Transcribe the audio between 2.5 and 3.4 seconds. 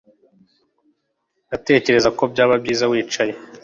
byiza wicaye